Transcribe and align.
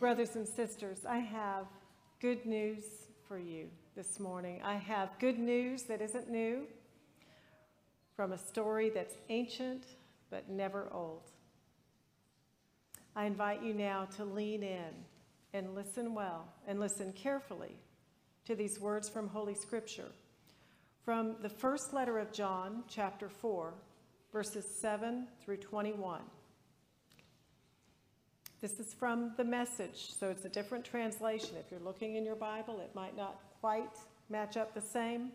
Brothers 0.00 0.34
and 0.34 0.48
sisters, 0.48 1.04
I 1.06 1.18
have 1.18 1.66
good 2.22 2.46
news 2.46 2.84
for 3.28 3.38
you 3.38 3.66
this 3.94 4.18
morning. 4.18 4.62
I 4.64 4.76
have 4.76 5.10
good 5.18 5.38
news 5.38 5.82
that 5.84 6.00
isn't 6.00 6.30
new 6.30 6.62
from 8.16 8.32
a 8.32 8.38
story 8.38 8.88
that's 8.88 9.14
ancient 9.28 9.84
but 10.30 10.48
never 10.48 10.88
old. 10.90 11.20
I 13.14 13.26
invite 13.26 13.62
you 13.62 13.74
now 13.74 14.08
to 14.16 14.24
lean 14.24 14.62
in 14.62 15.04
and 15.52 15.74
listen 15.74 16.14
well 16.14 16.48
and 16.66 16.80
listen 16.80 17.12
carefully 17.12 17.76
to 18.46 18.54
these 18.54 18.80
words 18.80 19.06
from 19.06 19.28
Holy 19.28 19.54
Scripture. 19.54 20.12
From 21.04 21.36
the 21.42 21.50
first 21.50 21.92
letter 21.92 22.18
of 22.18 22.32
John, 22.32 22.84
chapter 22.88 23.28
4, 23.28 23.74
verses 24.32 24.64
7 24.80 25.26
through 25.44 25.58
21. 25.58 26.22
This 28.60 28.78
is 28.78 28.92
from 28.92 29.32
the 29.38 29.44
message, 29.44 30.12
so 30.18 30.28
it's 30.28 30.44
a 30.44 30.48
different 30.50 30.84
translation. 30.84 31.56
If 31.58 31.70
you're 31.70 31.80
looking 31.80 32.16
in 32.16 32.26
your 32.26 32.36
Bible, 32.36 32.80
it 32.80 32.94
might 32.94 33.16
not 33.16 33.40
quite 33.60 33.96
match 34.28 34.58
up 34.58 34.74
the 34.74 34.82
same. 34.82 35.30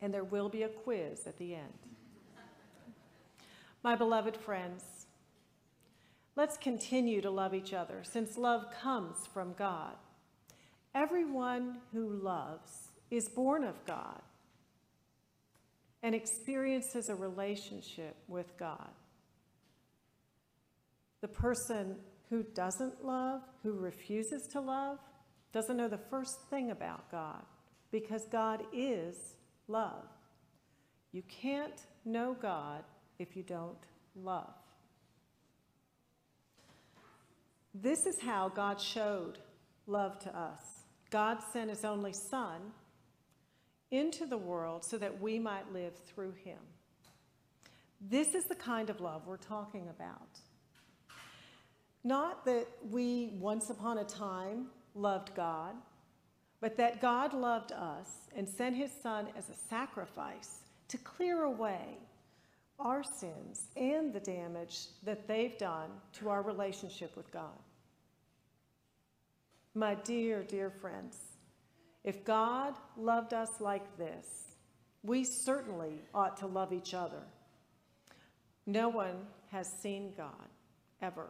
And 0.00 0.14
there 0.14 0.24
will 0.24 0.48
be 0.48 0.62
a 0.62 0.68
quiz 0.68 1.26
at 1.26 1.36
the 1.38 1.54
end. 1.54 1.74
My 3.82 3.94
beloved 3.94 4.38
friends, 4.38 4.84
let's 6.34 6.56
continue 6.56 7.20
to 7.20 7.30
love 7.30 7.54
each 7.54 7.74
other 7.74 8.04
since 8.04 8.38
love 8.38 8.66
comes 8.82 9.26
from 9.26 9.52
God. 9.58 9.96
Everyone 10.94 11.78
who 11.92 12.08
loves 12.08 12.88
is 13.10 13.28
born 13.28 13.64
of 13.64 13.84
God 13.84 14.22
and 16.02 16.14
experiences 16.14 17.10
a 17.10 17.14
relationship 17.14 18.16
with 18.28 18.56
God. 18.58 18.88
The 21.20 21.28
person 21.28 21.96
who 22.28 22.42
doesn't 22.54 23.04
love, 23.04 23.42
who 23.62 23.72
refuses 23.72 24.46
to 24.52 24.60
love, 24.60 24.98
doesn't 25.52 25.76
know 25.76 25.88
the 25.88 25.98
first 25.98 26.48
thing 26.48 26.70
about 26.70 27.10
God 27.10 27.42
because 27.90 28.26
God 28.30 28.62
is 28.72 29.16
love. 29.68 30.04
You 31.12 31.22
can't 31.28 31.86
know 32.04 32.36
God 32.40 32.84
if 33.18 33.36
you 33.36 33.42
don't 33.42 33.76
love. 34.14 34.54
This 37.74 38.06
is 38.06 38.20
how 38.20 38.48
God 38.48 38.80
showed 38.80 39.38
love 39.86 40.18
to 40.20 40.36
us. 40.36 40.62
God 41.10 41.38
sent 41.52 41.70
his 41.70 41.84
only 41.84 42.12
Son 42.12 42.60
into 43.90 44.26
the 44.26 44.38
world 44.38 44.84
so 44.84 44.96
that 44.98 45.20
we 45.20 45.38
might 45.38 45.72
live 45.72 45.94
through 46.06 46.32
him. 46.44 46.58
This 48.00 48.34
is 48.34 48.44
the 48.44 48.54
kind 48.54 48.88
of 48.88 49.00
love 49.00 49.26
we're 49.26 49.36
talking 49.36 49.88
about. 49.88 50.38
Not 52.02 52.44
that 52.46 52.66
we 52.88 53.32
once 53.38 53.70
upon 53.70 53.98
a 53.98 54.04
time 54.04 54.66
loved 54.94 55.34
God, 55.34 55.74
but 56.60 56.76
that 56.76 57.00
God 57.00 57.32
loved 57.34 57.72
us 57.72 58.28
and 58.34 58.48
sent 58.48 58.76
his 58.76 58.90
Son 59.02 59.28
as 59.36 59.48
a 59.48 59.54
sacrifice 59.54 60.60
to 60.88 60.98
clear 60.98 61.44
away 61.44 61.98
our 62.78 63.02
sins 63.02 63.68
and 63.76 64.12
the 64.12 64.20
damage 64.20 64.86
that 65.04 65.28
they've 65.28 65.56
done 65.58 65.90
to 66.14 66.28
our 66.28 66.42
relationship 66.42 67.16
with 67.16 67.30
God. 67.30 67.58
My 69.74 69.94
dear, 69.94 70.42
dear 70.42 70.70
friends, 70.70 71.16
if 72.02 72.24
God 72.24 72.74
loved 72.96 73.34
us 73.34 73.60
like 73.60 73.96
this, 73.98 74.26
we 75.02 75.24
certainly 75.24 76.00
ought 76.14 76.36
to 76.38 76.46
love 76.46 76.72
each 76.72 76.94
other. 76.94 77.22
No 78.66 78.88
one 78.88 79.26
has 79.50 79.68
seen 79.80 80.12
God 80.16 80.48
ever. 81.02 81.28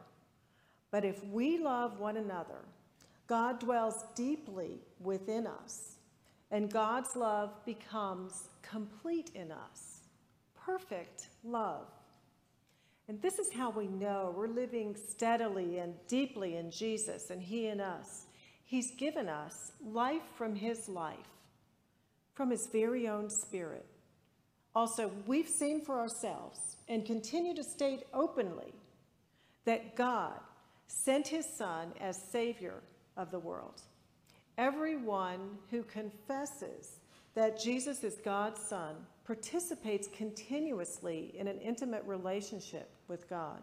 But 0.90 1.04
if 1.04 1.24
we 1.24 1.58
love 1.58 1.98
one 1.98 2.16
another, 2.16 2.64
God 3.26 3.60
dwells 3.60 4.04
deeply 4.16 4.80
within 4.98 5.46
us, 5.46 5.96
and 6.50 6.72
God's 6.72 7.14
love 7.14 7.64
becomes 7.64 8.48
complete 8.62 9.30
in 9.34 9.52
us. 9.52 10.00
Perfect 10.54 11.28
love. 11.44 11.86
And 13.08 13.20
this 13.22 13.38
is 13.38 13.52
how 13.52 13.70
we 13.70 13.86
know 13.86 14.34
we're 14.36 14.48
living 14.48 14.96
steadily 14.96 15.78
and 15.78 15.94
deeply 16.06 16.56
in 16.56 16.70
Jesus 16.70 17.30
and 17.30 17.42
He 17.42 17.66
in 17.66 17.80
us. 17.80 18.26
He's 18.64 18.92
given 18.92 19.28
us 19.28 19.72
life 19.84 20.22
from 20.36 20.54
His 20.54 20.88
life, 20.88 21.16
from 22.34 22.50
His 22.50 22.68
very 22.68 23.08
own 23.08 23.28
Spirit. 23.28 23.86
Also, 24.74 25.10
we've 25.26 25.48
seen 25.48 25.84
for 25.84 25.98
ourselves 25.98 26.76
and 26.88 27.04
continue 27.04 27.54
to 27.54 27.64
state 27.64 28.04
openly 28.14 28.72
that 29.64 29.96
God 29.96 30.38
sent 30.90 31.28
his 31.28 31.46
Son 31.46 31.92
as 32.00 32.20
Savior 32.20 32.82
of 33.16 33.30
the 33.30 33.38
world. 33.38 33.82
Everyone 34.58 35.58
who 35.70 35.82
confesses 35.84 36.98
that 37.34 37.60
Jesus 37.60 38.02
is 38.02 38.16
God's 38.24 38.60
Son 38.60 38.96
participates 39.24 40.08
continuously 40.08 41.32
in 41.38 41.46
an 41.46 41.60
intimate 41.60 42.02
relationship 42.04 42.90
with 43.06 43.30
God. 43.30 43.62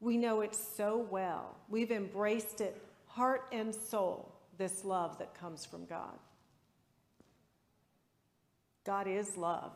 We 0.00 0.16
know 0.16 0.40
it 0.40 0.54
so 0.54 1.06
well. 1.10 1.56
We've 1.68 1.92
embraced 1.92 2.60
it 2.60 2.80
heart 3.06 3.46
and 3.52 3.74
soul, 3.74 4.32
this 4.56 4.86
love 4.86 5.18
that 5.18 5.38
comes 5.38 5.66
from 5.66 5.84
God. 5.84 6.18
God 8.84 9.06
is 9.06 9.36
love. 9.36 9.72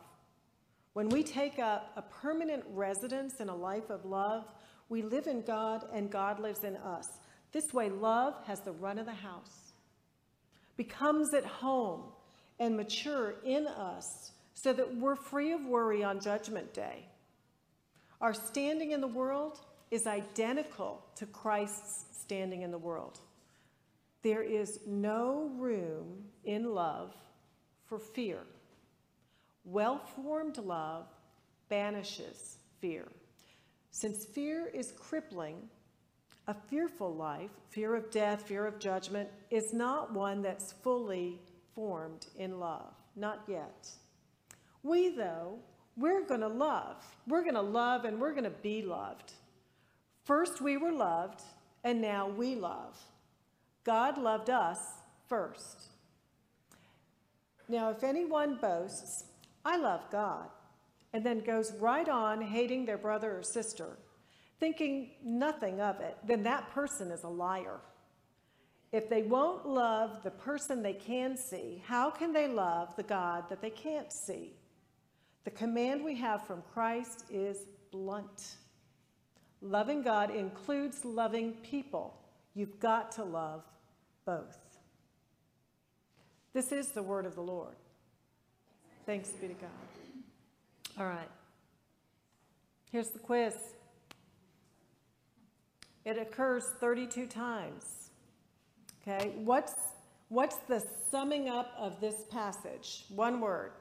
When 0.93 1.09
we 1.09 1.21
take 1.21 1.59
up 1.59 1.91
a 1.95 2.01
permanent 2.01 2.63
residence 2.73 3.39
in 3.39 3.49
a 3.49 3.55
life 3.55 3.91
of 3.91 4.03
love, 4.03 4.45
we 4.89 5.01
live 5.01 5.27
in 5.27 5.41
God 5.41 5.85
and 5.93 6.09
God 6.09 6.39
lives 6.39 6.63
in 6.63 6.75
us. 6.77 7.07
This 7.51 7.73
way, 7.73 7.89
love 7.89 8.35
has 8.45 8.59
the 8.61 8.71
run 8.71 8.97
of 8.99 9.05
the 9.05 9.13
house, 9.13 9.73
becomes 10.75 11.33
at 11.33 11.45
home 11.45 12.03
and 12.59 12.75
mature 12.75 13.35
in 13.45 13.67
us 13.67 14.31
so 14.53 14.73
that 14.73 14.97
we're 14.97 15.15
free 15.15 15.51
of 15.53 15.63
worry 15.65 16.03
on 16.03 16.19
Judgment 16.19 16.73
Day. 16.73 17.05
Our 18.19 18.33
standing 18.33 18.91
in 18.91 19.01
the 19.01 19.07
world 19.07 19.59
is 19.91 20.07
identical 20.07 21.03
to 21.15 21.25
Christ's 21.27 22.05
standing 22.19 22.63
in 22.63 22.71
the 22.71 22.77
world. 22.77 23.19
There 24.23 24.43
is 24.43 24.79
no 24.85 25.51
room 25.57 26.25
in 26.43 26.73
love 26.73 27.13
for 27.85 27.99
fear. 27.99 28.39
Well 29.63 29.99
formed 30.15 30.57
love 30.57 31.05
banishes 31.69 32.57
fear. 32.79 33.07
Since 33.97 34.25
fear 34.25 34.67
is 34.75 34.91
crippling, 34.91 35.57
a 36.47 36.53
fearful 36.53 37.15
life, 37.15 37.49
fear 37.71 37.95
of 37.95 38.11
death, 38.11 38.43
fear 38.43 38.67
of 38.67 38.77
judgment, 38.77 39.27
is 39.49 39.73
not 39.73 40.13
one 40.13 40.43
that's 40.43 40.71
fully 40.71 41.39
formed 41.73 42.27
in 42.37 42.59
love. 42.59 42.93
Not 43.15 43.41
yet. 43.47 43.89
We, 44.83 45.09
though, 45.09 45.57
we're 45.97 46.23
going 46.27 46.41
to 46.41 46.47
love. 46.47 47.03
We're 47.25 47.41
going 47.41 47.55
to 47.55 47.61
love 47.61 48.05
and 48.05 48.21
we're 48.21 48.33
going 48.33 48.43
to 48.43 48.51
be 48.51 48.83
loved. 48.83 49.33
First, 50.25 50.61
we 50.61 50.77
were 50.77 50.91
loved, 50.91 51.41
and 51.83 51.99
now 51.99 52.29
we 52.29 52.53
love. 52.53 52.99
God 53.83 54.19
loved 54.19 54.51
us 54.51 54.77
first. 55.27 55.85
Now, 57.67 57.89
if 57.89 58.03
anyone 58.03 58.59
boasts, 58.61 59.23
I 59.65 59.77
love 59.77 60.01
God, 60.11 60.49
and 61.17 61.25
then 61.25 61.39
goes 61.39 61.73
right 61.79 62.07
on 62.07 62.39
hating 62.39 62.85
their 62.85 62.99
brother 62.99 63.39
or 63.39 63.41
sister, 63.41 63.97
thinking 64.59 65.09
nothing 65.25 65.81
of 65.81 65.99
it, 65.99 66.15
then 66.23 66.43
that 66.43 66.69
person 66.69 67.09
is 67.09 67.23
a 67.23 67.27
liar. 67.27 67.79
If 68.91 69.09
they 69.09 69.23
won't 69.23 69.67
love 69.67 70.21
the 70.21 70.29
person 70.29 70.83
they 70.83 70.93
can 70.93 71.35
see, 71.35 71.81
how 71.87 72.11
can 72.11 72.33
they 72.33 72.47
love 72.47 72.95
the 72.95 73.01
God 73.01 73.45
that 73.49 73.63
they 73.63 73.71
can't 73.71 74.13
see? 74.13 74.53
The 75.43 75.49
command 75.49 76.05
we 76.05 76.13
have 76.17 76.45
from 76.45 76.61
Christ 76.71 77.25
is 77.31 77.65
blunt. 77.89 78.57
Loving 79.59 80.03
God 80.03 80.29
includes 80.29 81.03
loving 81.03 81.53
people. 81.63 82.15
You've 82.53 82.79
got 82.79 83.11
to 83.13 83.23
love 83.23 83.63
both. 84.23 84.59
This 86.53 86.71
is 86.71 86.89
the 86.89 87.01
word 87.01 87.25
of 87.25 87.33
the 87.33 87.41
Lord. 87.41 87.75
Thanks 89.07 89.29
be 89.29 89.47
to 89.47 89.55
God. 89.55 89.96
All 90.99 91.05
right. 91.05 91.29
Here's 92.91 93.09
the 93.09 93.19
quiz. 93.19 93.53
It 96.05 96.17
occurs 96.17 96.63
32 96.79 97.27
times. 97.27 98.09
Okay, 99.01 99.33
what's, 99.43 99.75
what's 100.29 100.55
the 100.67 100.83
summing 101.11 101.49
up 101.49 101.71
of 101.77 102.01
this 102.01 102.23
passage? 102.31 103.05
One 103.09 103.39
word. 103.41 103.73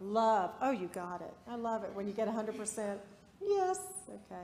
Love. 0.00 0.50
love. 0.50 0.50
Oh, 0.60 0.70
you 0.70 0.88
got 0.88 1.22
it. 1.22 1.32
I 1.48 1.56
love 1.56 1.82
it 1.84 1.90
when 1.94 2.06
you 2.06 2.12
get 2.12 2.28
100%. 2.28 2.98
Yes, 3.40 3.80
okay. 4.08 4.42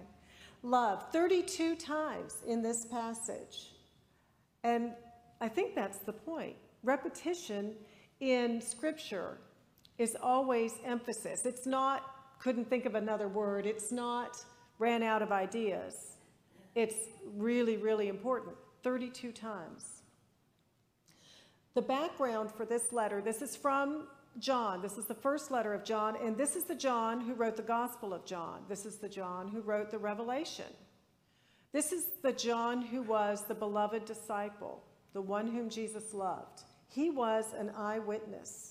Love, 0.63 1.05
32 1.13 1.77
times 1.77 2.37
in 2.47 2.63
this 2.63 2.87
passage. 2.87 3.73
And 4.63 4.93
I 5.41 5.49
think 5.49 5.75
that's 5.75 5.99
the 5.99 6.13
point. 6.13 6.57
Repetition 6.83 7.75
in 8.21 8.61
Scripture 8.61 9.39
is 10.01 10.17
always 10.23 10.73
emphasis. 10.85 11.45
It's 11.45 11.67
not 11.67 12.03
couldn't 12.39 12.71
think 12.71 12.87
of 12.87 12.95
another 12.95 13.29
word. 13.29 13.67
It's 13.67 13.93
not 13.93 14.43
ran 14.79 15.03
out 15.03 15.21
of 15.21 15.31
ideas. 15.31 16.17
It's 16.75 16.97
really, 17.37 17.77
really 17.77 18.09
important 18.09 18.57
32 18.83 19.31
times. 19.31 20.01
The 21.75 21.83
background 21.83 22.51
for 22.51 22.65
this 22.65 22.95
letter 22.95 23.21
this 23.21 23.43
is 23.43 23.55
from 23.55 24.09
John. 24.39 24.81
This 24.81 24.97
is 24.97 25.05
the 25.05 25.15
first 25.15 25.51
letter 25.51 25.75
of 25.75 25.85
John, 25.85 26.17
and 26.25 26.35
this 26.35 26.57
is 26.57 26.65
the 26.65 26.75
John 26.75 27.21
who 27.21 27.35
wrote 27.35 27.57
the 27.57 27.63
Gospel 27.63 28.15
of 28.15 28.25
John. 28.25 28.63
This 28.71 28.87
is 28.87 28.97
the 28.97 29.09
John 29.09 29.49
who 29.49 29.61
wrote 29.61 29.91
the 29.91 29.99
Revelation. 29.99 30.73
This 31.73 31.93
is 31.93 32.05
the 32.23 32.33
John 32.33 32.81
who 32.81 33.03
was 33.03 33.45
the 33.47 33.55
beloved 33.55 34.07
disciple, 34.07 34.83
the 35.13 35.21
one 35.21 35.49
whom 35.49 35.69
Jesus 35.69 36.15
loved. 36.15 36.63
He 36.89 37.11
was 37.11 37.45
an 37.59 37.71
eyewitness. 37.77 38.70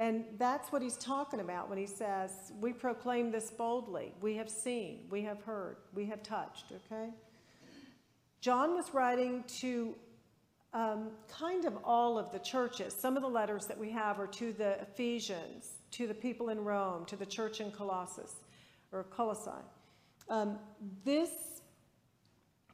And 0.00 0.24
that's 0.38 0.72
what 0.72 0.80
he's 0.80 0.96
talking 0.96 1.40
about 1.40 1.68
when 1.68 1.76
he 1.76 1.86
says, 1.86 2.30
We 2.58 2.72
proclaim 2.72 3.30
this 3.30 3.50
boldly. 3.50 4.14
We 4.22 4.34
have 4.36 4.48
seen, 4.48 5.00
we 5.10 5.22
have 5.22 5.42
heard, 5.42 5.76
we 5.94 6.06
have 6.06 6.22
touched, 6.22 6.72
okay? 6.72 7.10
John 8.40 8.74
was 8.74 8.94
writing 8.94 9.44
to 9.60 9.94
um, 10.72 11.10
kind 11.28 11.66
of 11.66 11.76
all 11.84 12.18
of 12.18 12.32
the 12.32 12.38
churches. 12.38 12.94
Some 12.94 13.14
of 13.16 13.22
the 13.22 13.28
letters 13.28 13.66
that 13.66 13.78
we 13.78 13.90
have 13.90 14.18
are 14.18 14.26
to 14.28 14.54
the 14.54 14.80
Ephesians, 14.80 15.72
to 15.90 16.06
the 16.06 16.14
people 16.14 16.48
in 16.48 16.64
Rome, 16.64 17.04
to 17.04 17.16
the 17.16 17.26
church 17.26 17.60
in 17.60 17.70
Colossus 17.70 18.36
or 18.92 19.04
Colossae. 19.04 19.50
Um, 20.30 20.58
this 21.04 21.59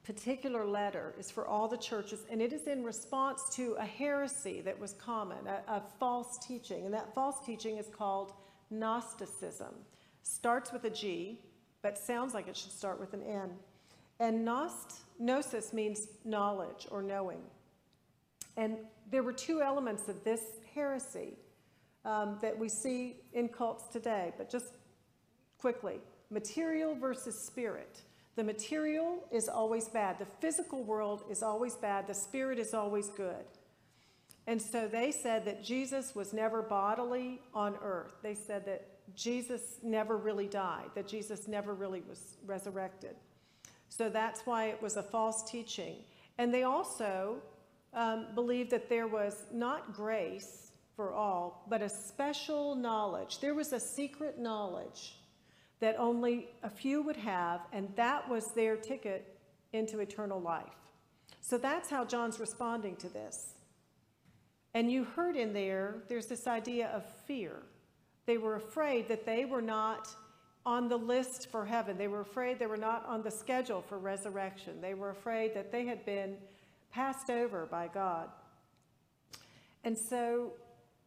particular 0.06 0.64
letter 0.64 1.14
is 1.19 1.32
for 1.32 1.47
all 1.47 1.67
the 1.67 1.76
churches, 1.76 2.20
and 2.31 2.41
it 2.41 2.53
is 2.53 2.69
in 2.69 2.85
response 2.85 3.49
to 3.56 3.73
a 3.79 3.85
heresy 3.85 4.61
that 4.61 4.79
was 4.79 4.93
common, 4.93 5.38
a, 5.49 5.73
a 5.73 5.82
false 5.99 6.38
teaching. 6.47 6.85
And 6.85 6.94
that 6.94 7.12
false 7.12 7.44
teaching 7.44 7.76
is 7.76 7.88
called 7.88 8.32
Gnosticism. 8.70 9.75
Starts 10.23 10.73
with 10.73 10.85
a 10.85 10.91
G, 10.91 11.41
but 11.82 11.99
sounds 11.99 12.35
like 12.35 12.47
it 12.47 12.56
should 12.56 12.70
start 12.70 13.00
with 13.00 13.14
an 13.14 13.23
N. 13.23 13.50
And 14.20 14.47
gnost, 14.47 15.00
gnosis 15.19 15.73
means 15.73 16.06
knowledge 16.25 16.87
or 16.91 17.02
knowing. 17.02 17.43
And 18.56 18.76
there 19.11 19.25
were 19.25 19.32
two 19.32 19.61
elements 19.61 20.09
of 20.09 20.23
this 20.23 20.41
heresy 20.73 21.37
um, 22.05 22.38
that 22.41 22.56
we 22.56 22.69
see 22.69 23.17
in 23.32 23.49
cults 23.49 23.88
today, 23.88 24.32
but 24.38 24.49
just 24.49 24.76
quickly 25.59 25.99
material 26.31 26.94
versus 26.94 27.38
spirit. 27.38 28.02
The 28.37 28.44
material 28.44 29.25
is 29.33 29.49
always 29.49 29.88
bad. 29.88 30.19
The 30.19 30.27
physical 30.41 30.85
world 30.85 31.25
is 31.31 31.43
always 31.43 31.75
bad. 31.75 32.06
The 32.06 32.15
spirit 32.15 32.59
is 32.59 32.75
always 32.75 33.09
good. 33.09 33.44
And 34.47 34.61
so 34.61 34.87
they 34.87 35.11
said 35.11 35.44
that 35.47 35.65
Jesus 35.65 36.15
was 36.15 36.33
never 36.33 36.62
bodily 36.62 37.41
on 37.55 37.77
earth. 37.83 38.12
They 38.23 38.35
said 38.35 38.65
that 38.67 38.87
Jesus 39.15 39.79
never 39.83 40.17
really 40.17 40.47
died, 40.47 40.91
that 40.94 41.09
Jesus 41.09 41.49
never 41.49 41.75
really 41.75 42.03
was 42.09 42.37
resurrected. 42.44 43.17
So 43.88 44.09
that's 44.09 44.43
why 44.43 44.67
it 44.67 44.81
was 44.83 44.97
a 44.97 45.03
false 45.03 45.49
teaching. 45.50 45.97
And 46.38 46.53
they 46.53 46.65
also 46.65 47.37
um, 47.94 48.27
believed 48.35 48.71
that 48.71 48.88
there 48.88 49.09
was 49.09 49.44
not 49.53 49.94
grace 49.94 50.73
for 50.94 51.12
all, 51.12 51.65
but 51.69 51.83
a 51.83 51.88
special 51.88 52.75
knowledge. 52.75 53.41
There 53.41 53.55
was 53.55 53.73
a 53.73 53.81
secret 53.81 54.38
knowledge 54.38 55.17
that 55.81 55.96
only 55.99 56.49
a 56.62 56.70
few 56.70 57.02
would 57.02 57.17
have, 57.17 57.61
and 57.73 57.88
that 57.96 58.28
was 58.28 58.49
their 58.49 58.76
ticket 58.76 59.38
into 59.73 60.00
eternal 60.00 60.40
life. 60.40 60.64
So 61.40 61.58
that's 61.58 61.90
how 61.90 62.05
John's 62.05 62.40
responding 62.40 62.96
to 62.96 63.08
this. 63.08 63.55
And 64.75 64.90
you 64.90 65.05
heard 65.05 65.37
in 65.37 65.52
there, 65.52 66.02
there's 66.08 66.26
this 66.26 66.46
idea 66.46 66.88
of 66.88 67.05
fear. 67.26 67.62
They 68.26 68.38
were 68.38 68.56
afraid 68.56 69.08
that 69.08 69.25
they 69.25 69.44
were 69.44 69.62
not 69.62 70.08
on 70.67 70.88
the 70.88 70.96
list 70.96 71.49
for 71.50 71.64
heaven. 71.64 71.96
They 71.96 72.08
were 72.08 72.20
afraid 72.20 72.58
they 72.58 72.67
were 72.67 72.76
not 72.76 73.06
on 73.06 73.23
the 73.23 73.31
schedule 73.31 73.81
for 73.81 73.99
resurrection. 73.99 74.81
They 74.81 74.94
were 74.94 75.11
afraid 75.11 75.55
that 75.55 75.70
they 75.70 75.87
had 75.87 76.05
been 76.05 76.37
passed 76.90 77.31
over 77.31 77.67
by 77.67 77.88
God. 77.88 78.28
And 79.84 79.96
so 79.96 80.55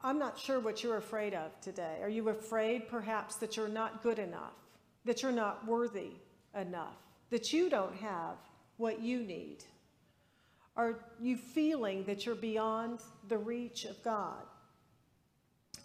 I'm 0.01 0.18
not 0.18 0.40
sure 0.40 0.60
what 0.60 0.81
you're 0.84 0.98
afraid 0.98 1.34
of 1.34 1.60
today. 1.60 1.98
Are 2.01 2.10
you 2.10 2.30
afraid 2.30 2.88
perhaps 2.88 3.36
that 3.38 3.57
you're 3.57 3.68
not 3.68 4.01
good 4.01 4.19
enough, 4.19 4.54
that 5.06 5.22
you're 5.22 5.31
not 5.31 5.68
worthy 5.68 6.12
enough, 6.56 6.96
that 7.31 7.51
you 7.51 7.69
don't 7.69 7.96
have 7.96 8.38
what 8.78 9.01
you 9.01 9.22
need? 9.22 9.57
Are 10.78 11.00
you 11.19 11.36
feeling 11.36 12.06
that 12.06 12.25
you're 12.25 12.36
beyond 12.36 13.00
the 13.28 13.38
reach 13.38 13.84
of 13.84 14.01
God? 14.01 14.44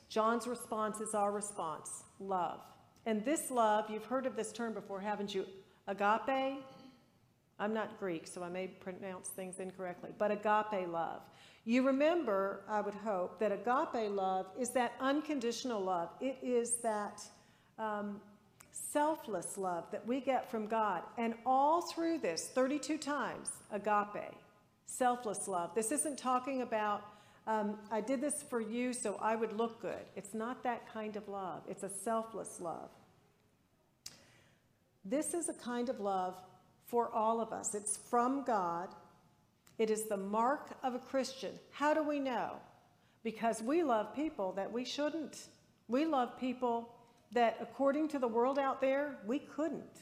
John's 0.08 0.46
response 0.46 1.00
is 1.00 1.12
our 1.14 1.32
response 1.32 2.04
love. 2.20 2.60
And 3.04 3.24
this 3.24 3.50
love, 3.50 3.90
you've 3.90 4.04
heard 4.04 4.26
of 4.26 4.36
this 4.36 4.52
term 4.52 4.72
before, 4.72 5.00
haven't 5.00 5.34
you? 5.34 5.44
Agape. 5.88 6.62
I'm 7.58 7.72
not 7.72 7.98
Greek, 7.98 8.26
so 8.26 8.42
I 8.42 8.48
may 8.48 8.66
pronounce 8.66 9.28
things 9.28 9.60
incorrectly, 9.60 10.10
but 10.18 10.30
agape 10.30 10.88
love. 10.88 11.20
You 11.64 11.86
remember, 11.86 12.62
I 12.68 12.80
would 12.80 12.94
hope, 12.94 13.38
that 13.38 13.52
agape 13.52 14.10
love 14.10 14.46
is 14.58 14.70
that 14.70 14.92
unconditional 15.00 15.80
love. 15.80 16.10
It 16.20 16.36
is 16.42 16.76
that 16.82 17.22
um, 17.78 18.20
selfless 18.72 19.56
love 19.56 19.84
that 19.92 20.06
we 20.06 20.20
get 20.20 20.50
from 20.50 20.66
God. 20.66 21.02
And 21.16 21.34
all 21.46 21.82
through 21.82 22.18
this, 22.18 22.48
32 22.48 22.98
times, 22.98 23.50
agape, 23.70 24.34
selfless 24.86 25.48
love. 25.48 25.74
This 25.74 25.90
isn't 25.92 26.18
talking 26.18 26.62
about, 26.62 27.04
um, 27.46 27.78
I 27.90 28.00
did 28.00 28.20
this 28.20 28.42
for 28.42 28.60
you 28.60 28.92
so 28.92 29.18
I 29.22 29.36
would 29.36 29.52
look 29.52 29.80
good. 29.80 30.04
It's 30.16 30.34
not 30.34 30.62
that 30.64 30.92
kind 30.92 31.16
of 31.16 31.28
love, 31.28 31.62
it's 31.68 31.82
a 31.82 31.88
selfless 31.88 32.60
love. 32.60 32.90
This 35.04 35.34
is 35.34 35.48
a 35.48 35.54
kind 35.54 35.88
of 35.88 36.00
love 36.00 36.34
for 36.86 37.12
all 37.12 37.40
of 37.40 37.52
us. 37.52 37.74
It's 37.74 37.96
from 37.96 38.44
God 38.44 38.88
it 39.78 39.90
is 39.90 40.04
the 40.04 40.16
mark 40.16 40.70
of 40.82 40.94
a 40.94 40.98
Christian. 40.98 41.58
How 41.72 41.94
do 41.94 42.02
we 42.02 42.20
know? 42.20 42.52
Because 43.22 43.62
we 43.62 43.82
love 43.82 44.14
people 44.14 44.52
that 44.52 44.72
we 44.72 44.84
shouldn't. 44.84 45.48
We 45.88 46.04
love 46.04 46.38
people 46.38 46.94
that, 47.32 47.56
according 47.60 48.08
to 48.08 48.18
the 48.18 48.28
world 48.28 48.58
out 48.58 48.80
there, 48.80 49.16
we 49.26 49.40
couldn't. 49.40 49.98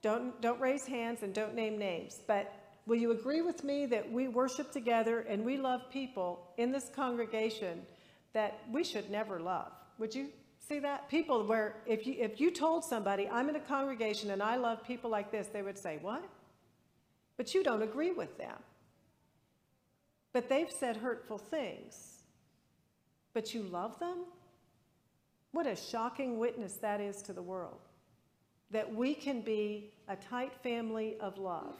Don't, 0.00 0.40
don't 0.40 0.60
raise 0.60 0.86
hands 0.86 1.22
and 1.22 1.34
don't 1.34 1.54
name 1.54 1.76
names, 1.76 2.20
but 2.26 2.54
will 2.86 2.96
you 2.96 3.10
agree 3.10 3.42
with 3.42 3.64
me 3.64 3.86
that 3.86 4.10
we 4.12 4.28
worship 4.28 4.70
together 4.70 5.20
and 5.20 5.44
we 5.44 5.56
love 5.56 5.90
people 5.90 6.52
in 6.56 6.70
this 6.70 6.88
congregation 6.94 7.82
that 8.32 8.60
we 8.70 8.84
should 8.84 9.10
never 9.10 9.40
love? 9.40 9.72
Would 9.98 10.14
you 10.14 10.28
see 10.68 10.78
that? 10.80 11.08
People 11.08 11.44
where 11.44 11.76
if 11.86 12.06
you, 12.06 12.14
if 12.18 12.40
you 12.40 12.50
told 12.50 12.84
somebody, 12.84 13.28
I'm 13.28 13.48
in 13.48 13.56
a 13.56 13.60
congregation 13.60 14.30
and 14.30 14.42
I 14.42 14.56
love 14.56 14.84
people 14.84 15.10
like 15.10 15.32
this, 15.32 15.48
they 15.48 15.62
would 15.62 15.78
say, 15.78 15.98
What? 16.02 16.24
but 17.38 17.54
you 17.54 17.62
don't 17.62 17.82
agree 17.82 18.10
with 18.10 18.36
them. 18.36 18.56
But 20.34 20.50
they've 20.50 20.70
said 20.70 20.98
hurtful 20.98 21.38
things, 21.38 22.18
but 23.32 23.54
you 23.54 23.62
love 23.62 23.98
them? 23.98 24.24
What 25.52 25.66
a 25.66 25.74
shocking 25.74 26.38
witness 26.38 26.74
that 26.74 27.00
is 27.00 27.22
to 27.22 27.32
the 27.32 27.40
world. 27.40 27.78
That 28.70 28.94
we 28.94 29.14
can 29.14 29.40
be 29.40 29.92
a 30.08 30.16
tight 30.16 30.52
family 30.62 31.16
of 31.20 31.38
love. 31.38 31.76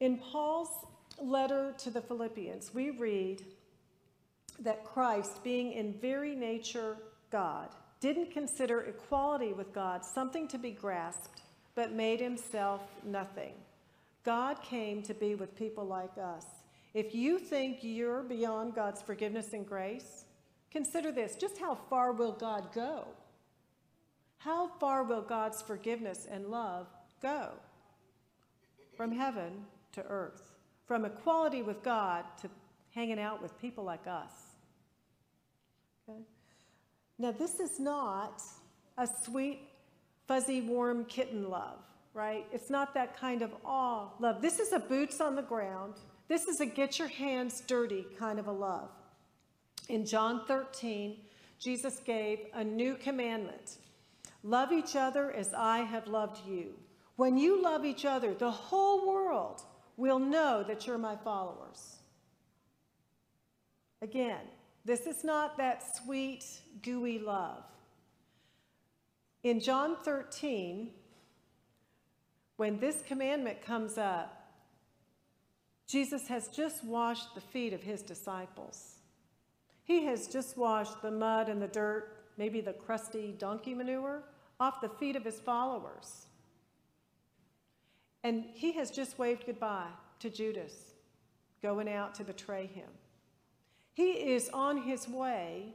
In 0.00 0.16
Paul's 0.16 0.86
letter 1.20 1.74
to 1.78 1.90
the 1.90 2.00
Philippians, 2.00 2.72
we 2.72 2.90
read 2.90 3.44
that 4.60 4.84
Christ, 4.84 5.42
being 5.44 5.72
in 5.72 5.92
very 5.94 6.34
nature 6.34 6.96
God, 7.30 7.68
didn't 8.00 8.30
consider 8.30 8.82
equality 8.82 9.52
with 9.52 9.72
God 9.72 10.04
something 10.04 10.48
to 10.48 10.58
be 10.58 10.70
grasped 10.70 11.42
but 11.74 11.92
made 11.92 12.20
himself 12.20 12.82
nothing. 13.04 13.54
God 14.24 14.62
came 14.62 15.02
to 15.02 15.14
be 15.14 15.34
with 15.34 15.56
people 15.56 15.84
like 15.84 16.18
us. 16.18 16.44
If 16.94 17.14
you 17.14 17.38
think 17.38 17.78
you're 17.82 18.22
beyond 18.22 18.74
God's 18.74 19.02
forgiveness 19.02 19.52
and 19.52 19.66
grace, 19.66 20.24
consider 20.70 21.12
this 21.12 21.36
just 21.36 21.58
how 21.58 21.74
far 21.74 22.12
will 22.12 22.32
God 22.32 22.72
go? 22.74 23.06
How 24.38 24.68
far 24.80 25.04
will 25.04 25.22
God's 25.22 25.60
forgiveness 25.62 26.26
and 26.30 26.48
love 26.48 26.86
go? 27.22 27.50
From 28.96 29.12
heaven 29.12 29.66
to 29.92 30.02
earth, 30.04 30.54
from 30.86 31.04
equality 31.04 31.62
with 31.62 31.82
God 31.82 32.24
to 32.40 32.50
hanging 32.96 33.20
out 33.20 33.42
with 33.42 33.60
people 33.60 33.84
like 33.84 34.06
us. 34.06 34.45
Okay? 36.08 36.20
Now, 37.18 37.32
this 37.32 37.60
is 37.60 37.80
not 37.80 38.42
a 38.98 39.08
sweet 39.24 39.60
fuzzy, 40.26 40.60
warm 40.60 41.04
kitten 41.04 41.48
love, 41.48 41.78
right? 42.14 42.46
It's 42.52 42.70
not 42.70 42.94
that 42.94 43.16
kind 43.16 43.42
of 43.42 43.52
awe 43.64 44.08
love. 44.18 44.42
This 44.42 44.58
is 44.58 44.72
a 44.72 44.78
boots 44.78 45.20
on 45.20 45.34
the 45.36 45.42
ground. 45.42 45.94
This 46.28 46.46
is 46.46 46.60
a 46.60 46.66
get 46.66 46.98
your 46.98 47.08
hands 47.08 47.62
dirty 47.66 48.04
kind 48.18 48.38
of 48.38 48.48
a 48.48 48.52
love. 48.52 48.90
In 49.88 50.04
John 50.04 50.44
13, 50.46 51.16
Jesus 51.58 52.00
gave 52.00 52.40
a 52.54 52.64
new 52.64 52.96
commandment 52.96 53.78
love 54.42 54.72
each 54.72 54.94
other 54.94 55.32
as 55.32 55.52
I 55.54 55.78
have 55.78 56.06
loved 56.06 56.46
you. 56.46 56.74
When 57.16 57.36
you 57.36 57.62
love 57.62 57.84
each 57.84 58.04
other, 58.04 58.34
the 58.34 58.50
whole 58.50 59.08
world 59.08 59.62
will 59.96 60.18
know 60.18 60.62
that 60.62 60.86
you're 60.86 60.98
my 60.98 61.16
followers. 61.16 61.96
Again, 64.02 64.42
this 64.86 65.00
is 65.00 65.24
not 65.24 65.58
that 65.58 65.82
sweet, 65.96 66.44
gooey 66.80 67.18
love. 67.18 67.64
In 69.42 69.58
John 69.58 69.96
13, 70.04 70.90
when 72.56 72.78
this 72.78 73.02
commandment 73.02 73.62
comes 73.62 73.98
up, 73.98 74.48
Jesus 75.88 76.28
has 76.28 76.48
just 76.48 76.84
washed 76.84 77.34
the 77.34 77.40
feet 77.40 77.72
of 77.72 77.82
his 77.82 78.00
disciples. 78.02 78.94
He 79.82 80.04
has 80.04 80.28
just 80.28 80.56
washed 80.56 81.02
the 81.02 81.10
mud 81.10 81.48
and 81.48 81.60
the 81.60 81.66
dirt, 81.66 82.24
maybe 82.36 82.60
the 82.60 82.72
crusty 82.72 83.34
donkey 83.36 83.74
manure, 83.74 84.22
off 84.60 84.80
the 84.80 84.88
feet 84.88 85.16
of 85.16 85.24
his 85.24 85.40
followers. 85.40 86.26
And 88.22 88.44
he 88.52 88.72
has 88.72 88.92
just 88.92 89.18
waved 89.18 89.46
goodbye 89.46 89.90
to 90.20 90.30
Judas, 90.30 90.92
going 91.60 91.88
out 91.88 92.14
to 92.14 92.24
betray 92.24 92.66
him. 92.66 92.88
He 93.96 94.10
is 94.34 94.50
on 94.52 94.82
his 94.82 95.08
way 95.08 95.74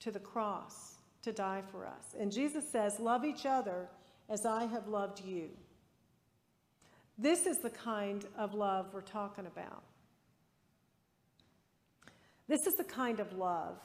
to 0.00 0.10
the 0.10 0.18
cross 0.18 0.96
to 1.22 1.32
die 1.32 1.62
for 1.72 1.86
us. 1.86 2.14
And 2.20 2.30
Jesus 2.30 2.70
says, 2.70 3.00
Love 3.00 3.24
each 3.24 3.46
other 3.46 3.88
as 4.28 4.44
I 4.44 4.66
have 4.66 4.86
loved 4.86 5.24
you. 5.24 5.48
This 7.16 7.46
is 7.46 7.60
the 7.60 7.70
kind 7.70 8.26
of 8.36 8.52
love 8.52 8.90
we're 8.92 9.00
talking 9.00 9.46
about. 9.46 9.82
This 12.48 12.66
is 12.66 12.74
the 12.74 12.84
kind 12.84 13.18
of 13.18 13.32
love 13.32 13.78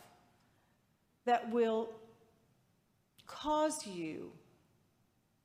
that 1.23 1.49
will 1.49 1.89
cause 3.27 3.87
you 3.87 4.33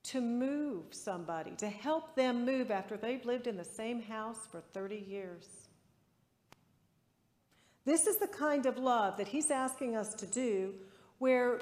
to 0.02 0.20
move 0.20 0.86
somebody, 0.90 1.52
to 1.58 1.68
help 1.68 2.16
them 2.16 2.44
move 2.44 2.72
after 2.72 2.96
they've 2.96 3.24
lived 3.24 3.46
in 3.46 3.56
the 3.56 3.64
same 3.64 4.02
house 4.02 4.40
for 4.50 4.60
30 4.72 4.96
years. 5.08 5.63
This 7.84 8.06
is 8.06 8.16
the 8.16 8.26
kind 8.26 8.64
of 8.64 8.78
love 8.78 9.18
that 9.18 9.28
he's 9.28 9.50
asking 9.50 9.96
us 9.96 10.14
to 10.14 10.26
do 10.26 10.74
where 11.18 11.60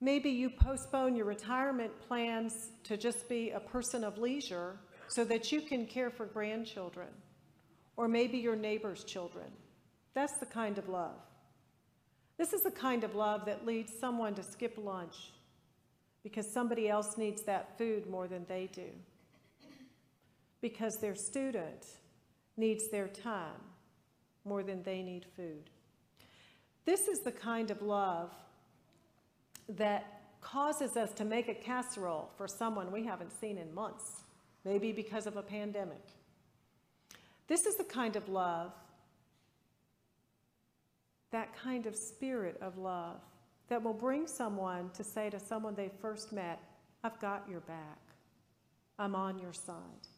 maybe 0.00 0.30
you 0.30 0.48
postpone 0.48 1.16
your 1.16 1.26
retirement 1.26 1.92
plans 2.00 2.70
to 2.84 2.96
just 2.96 3.28
be 3.28 3.50
a 3.50 3.60
person 3.60 4.04
of 4.04 4.16
leisure 4.16 4.78
so 5.08 5.24
that 5.24 5.52
you 5.52 5.60
can 5.60 5.86
care 5.86 6.10
for 6.10 6.24
grandchildren 6.24 7.08
or 7.96 8.08
maybe 8.08 8.38
your 8.38 8.56
neighbor's 8.56 9.04
children. 9.04 9.46
That's 10.14 10.38
the 10.38 10.46
kind 10.46 10.78
of 10.78 10.88
love. 10.88 11.20
This 12.38 12.52
is 12.52 12.62
the 12.62 12.70
kind 12.70 13.04
of 13.04 13.14
love 13.14 13.44
that 13.46 13.66
leads 13.66 13.92
someone 13.98 14.34
to 14.34 14.42
skip 14.42 14.78
lunch 14.78 15.32
because 16.22 16.50
somebody 16.50 16.88
else 16.88 17.18
needs 17.18 17.42
that 17.42 17.76
food 17.76 18.08
more 18.08 18.28
than 18.28 18.46
they 18.48 18.68
do. 18.72 18.90
Because 20.60 20.98
their 20.98 21.14
student 21.14 21.86
needs 22.56 22.88
their 22.88 23.08
time 23.08 23.67
more 24.48 24.62
than 24.62 24.82
they 24.82 25.02
need 25.02 25.26
food. 25.36 25.70
This 26.84 27.06
is 27.06 27.20
the 27.20 27.32
kind 27.32 27.70
of 27.70 27.82
love 27.82 28.32
that 29.68 30.22
causes 30.40 30.96
us 30.96 31.12
to 31.12 31.24
make 31.24 31.48
a 31.48 31.54
casserole 31.54 32.30
for 32.36 32.48
someone 32.48 32.90
we 32.90 33.04
haven't 33.04 33.38
seen 33.38 33.58
in 33.58 33.74
months, 33.74 34.22
maybe 34.64 34.92
because 34.92 35.26
of 35.26 35.36
a 35.36 35.42
pandemic. 35.42 36.02
This 37.46 37.66
is 37.66 37.76
the 37.76 37.84
kind 37.84 38.16
of 38.16 38.28
love, 38.28 38.72
that 41.30 41.54
kind 41.54 41.86
of 41.86 41.94
spirit 41.94 42.56
of 42.62 42.78
love, 42.78 43.20
that 43.68 43.82
will 43.82 43.92
bring 43.92 44.26
someone 44.26 44.90
to 44.94 45.04
say 45.04 45.28
to 45.28 45.38
someone 45.38 45.74
they 45.74 45.90
first 46.00 46.32
met, 46.32 46.58
I've 47.04 47.20
got 47.20 47.46
your 47.50 47.60
back. 47.60 47.98
I'm 48.98 49.14
on 49.14 49.38
your 49.38 49.52
side 49.52 50.08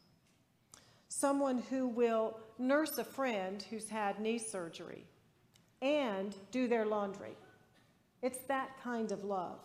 someone 1.11 1.57
who 1.69 1.87
will 1.87 2.39
nurse 2.57 2.97
a 2.97 3.03
friend 3.03 3.65
who's 3.69 3.89
had 3.89 4.17
knee 4.21 4.37
surgery 4.37 5.03
and 5.81 6.33
do 6.51 6.69
their 6.69 6.85
laundry. 6.85 7.35
It's 8.21 8.39
that 8.47 8.81
kind 8.81 9.11
of 9.11 9.25
love. 9.25 9.59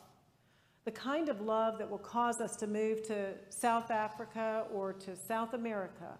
The 0.85 0.91
kind 0.91 1.29
of 1.29 1.41
love 1.41 1.79
that 1.79 1.88
will 1.88 1.99
cause 1.99 2.41
us 2.41 2.57
to 2.57 2.67
move 2.67 3.05
to 3.05 3.35
South 3.50 3.93
Africa 3.93 4.65
or 4.73 4.93
to 4.95 5.15
South 5.15 5.55
America 5.55 6.19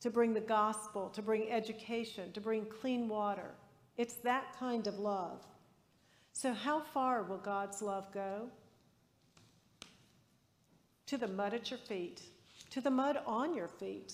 to 0.00 0.08
bring 0.08 0.32
the 0.32 0.40
gospel, 0.40 1.10
to 1.10 1.20
bring 1.20 1.50
education, 1.50 2.32
to 2.32 2.40
bring 2.40 2.64
clean 2.64 3.06
water. 3.06 3.50
It's 3.98 4.14
that 4.24 4.56
kind 4.58 4.86
of 4.86 4.98
love. 4.98 5.44
So, 6.32 6.54
how 6.54 6.80
far 6.80 7.22
will 7.22 7.36
God's 7.36 7.82
love 7.82 8.10
go? 8.14 8.48
To 11.08 11.18
the 11.18 11.28
mud 11.28 11.52
at 11.52 11.70
your 11.70 11.80
feet 11.80 12.22
to 12.70 12.80
the 12.80 12.90
mud 12.90 13.18
on 13.26 13.54
your 13.54 13.68
feet, 13.68 14.12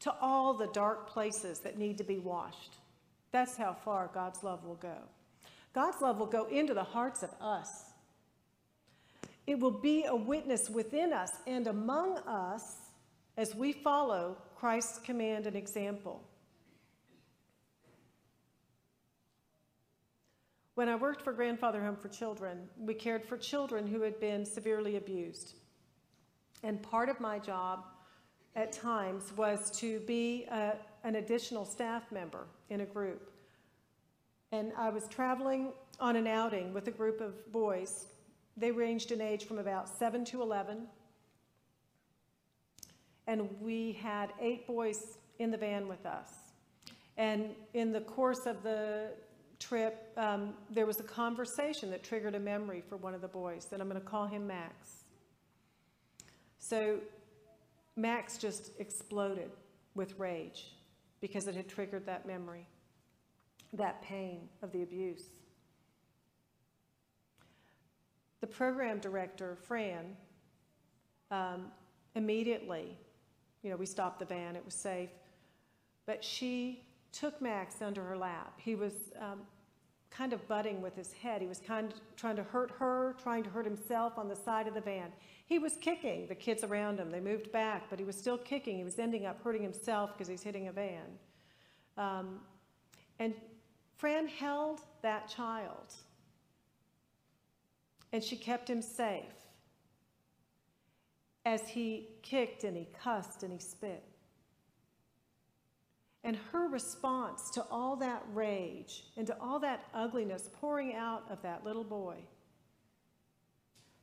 to 0.00 0.14
all 0.20 0.54
the 0.54 0.68
dark 0.68 1.08
places 1.08 1.60
that 1.60 1.78
need 1.78 1.98
to 1.98 2.04
be 2.04 2.18
washed. 2.18 2.76
That's 3.32 3.56
how 3.56 3.72
far 3.72 4.10
God's 4.12 4.42
love 4.42 4.64
will 4.64 4.76
go. 4.76 4.98
God's 5.72 6.00
love 6.00 6.18
will 6.18 6.26
go 6.26 6.44
into 6.44 6.74
the 6.74 6.84
hearts 6.84 7.22
of 7.22 7.30
us. 7.40 7.84
It 9.46 9.58
will 9.58 9.70
be 9.70 10.04
a 10.04 10.14
witness 10.14 10.70
within 10.70 11.12
us 11.12 11.30
and 11.46 11.66
among 11.66 12.18
us 12.18 12.76
as 13.36 13.54
we 13.54 13.72
follow 13.72 14.36
Christ's 14.56 14.98
command 14.98 15.46
and 15.46 15.56
example. 15.56 16.22
When 20.74 20.88
I 20.88 20.96
worked 20.96 21.22
for 21.22 21.32
Grandfather 21.32 21.80
Home 21.82 21.96
for 21.96 22.08
Children, 22.08 22.68
we 22.78 22.94
cared 22.94 23.24
for 23.24 23.36
children 23.36 23.86
who 23.86 24.02
had 24.02 24.18
been 24.18 24.44
severely 24.44 24.96
abused. 24.96 25.54
And 26.64 26.82
part 26.82 27.10
of 27.10 27.20
my 27.20 27.38
job 27.38 27.84
at 28.56 28.72
times 28.72 29.32
was 29.36 29.70
to 29.78 30.00
be 30.00 30.46
a, 30.50 30.72
an 31.04 31.16
additional 31.16 31.66
staff 31.66 32.10
member 32.10 32.46
in 32.70 32.80
a 32.80 32.86
group. 32.86 33.30
And 34.50 34.72
I 34.78 34.88
was 34.88 35.06
traveling 35.08 35.72
on 36.00 36.16
an 36.16 36.26
outing 36.26 36.72
with 36.72 36.88
a 36.88 36.90
group 36.90 37.20
of 37.20 37.52
boys. 37.52 38.06
They 38.56 38.70
ranged 38.70 39.12
in 39.12 39.20
age 39.20 39.44
from 39.44 39.58
about 39.58 39.88
7 39.88 40.24
to 40.26 40.40
11. 40.40 40.86
And 43.26 43.48
we 43.60 43.92
had 43.92 44.32
eight 44.40 44.66
boys 44.66 45.18
in 45.38 45.50
the 45.50 45.58
van 45.58 45.86
with 45.86 46.06
us. 46.06 46.30
And 47.18 47.50
in 47.74 47.92
the 47.92 48.00
course 48.00 48.46
of 48.46 48.62
the 48.62 49.10
trip, 49.60 50.12
um, 50.16 50.54
there 50.70 50.86
was 50.86 50.98
a 50.98 51.04
conversation 51.04 51.90
that 51.90 52.02
triggered 52.02 52.34
a 52.34 52.40
memory 52.40 52.82
for 52.88 52.96
one 52.96 53.14
of 53.14 53.20
the 53.20 53.28
boys, 53.28 53.68
and 53.72 53.82
I'm 53.82 53.88
going 53.88 54.00
to 54.00 54.06
call 54.06 54.26
him 54.26 54.46
Max. 54.46 55.03
So 56.64 56.98
Max 57.94 58.38
just 58.38 58.70
exploded 58.78 59.50
with 59.94 60.18
rage 60.18 60.72
because 61.20 61.46
it 61.46 61.54
had 61.54 61.68
triggered 61.68 62.06
that 62.06 62.26
memory, 62.26 62.66
that 63.74 64.00
pain 64.00 64.48
of 64.62 64.72
the 64.72 64.82
abuse. 64.82 65.24
The 68.40 68.46
program 68.46 68.98
director, 68.98 69.58
Fran, 69.60 70.16
um, 71.30 71.66
immediately, 72.14 72.96
you 73.62 73.68
know, 73.68 73.76
we 73.76 73.84
stopped 73.84 74.18
the 74.18 74.24
van, 74.24 74.56
it 74.56 74.64
was 74.64 74.72
safe, 74.72 75.10
but 76.06 76.24
she 76.24 76.82
took 77.12 77.42
Max 77.42 77.82
under 77.82 78.02
her 78.02 78.16
lap. 78.16 78.54
He 78.56 78.74
was 78.74 78.94
um, 79.20 79.40
kind 80.16 80.32
of 80.32 80.46
butting 80.46 80.80
with 80.80 80.94
his 80.94 81.12
head. 81.12 81.40
He 81.40 81.46
was 81.46 81.58
kind 81.58 81.92
of 81.92 81.98
trying 82.16 82.36
to 82.36 82.44
hurt 82.44 82.70
her, 82.78 83.16
trying 83.22 83.42
to 83.44 83.50
hurt 83.50 83.64
himself 83.64 84.16
on 84.16 84.28
the 84.28 84.36
side 84.36 84.68
of 84.68 84.74
the 84.74 84.80
van. 84.80 85.12
He 85.46 85.58
was 85.58 85.76
kicking 85.80 86.26
the 86.28 86.34
kids 86.34 86.62
around 86.62 86.98
him. 86.98 87.10
They 87.10 87.20
moved 87.20 87.50
back, 87.52 87.90
but 87.90 87.98
he 87.98 88.04
was 88.04 88.16
still 88.16 88.38
kicking. 88.38 88.76
He 88.78 88.84
was 88.84 88.98
ending 88.98 89.26
up 89.26 89.42
hurting 89.42 89.62
himself 89.62 90.12
because 90.12 90.28
he's 90.28 90.42
hitting 90.42 90.68
a 90.68 90.72
van. 90.72 91.18
Um, 91.96 92.40
and 93.18 93.34
Fran 93.96 94.28
held 94.28 94.80
that 95.02 95.28
child, 95.28 95.94
and 98.12 98.22
she 98.22 98.36
kept 98.36 98.68
him 98.68 98.82
safe 98.82 99.24
as 101.44 101.68
he 101.68 102.08
kicked 102.22 102.64
and 102.64 102.76
he 102.76 102.88
cussed 103.02 103.42
and 103.42 103.52
he 103.52 103.58
spit. 103.58 104.02
And 106.24 106.38
her 106.52 106.68
response 106.68 107.50
to 107.50 107.66
all 107.70 107.96
that 107.96 108.24
rage 108.32 109.04
and 109.16 109.26
to 109.26 109.36
all 109.38 109.58
that 109.60 109.84
ugliness 109.92 110.48
pouring 110.60 110.94
out 110.94 111.24
of 111.30 111.42
that 111.42 111.64
little 111.64 111.84
boy, 111.84 112.16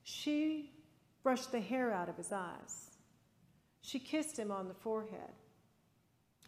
she 0.04 0.72
brushed 1.24 1.52
the 1.52 1.60
hair 1.60 1.92
out 1.92 2.10
of 2.10 2.18
his 2.18 2.32
eyes. 2.32 2.92
She 3.82 3.98
kissed 4.00 4.38
him 4.38 4.52
on 4.52 4.68
the 4.68 4.74
forehead. 4.76 5.34